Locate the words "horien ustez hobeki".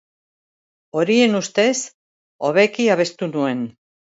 1.01-2.89